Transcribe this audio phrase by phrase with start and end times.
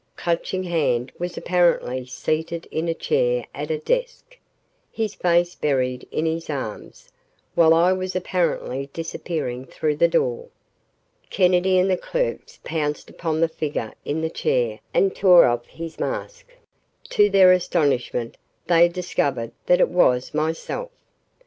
[0.15, 4.35] Clutching Hand was apparently seated in a chair at a desk,
[4.91, 7.11] his face buried in his arms,
[7.53, 10.47] while I was apparently disappearing through the door.
[11.29, 15.99] Kennedy and the clerks pounced upon the figure in the chair and tore off his
[15.99, 16.47] mask.
[17.11, 20.89] To their astonishment, they discovered that it was myself!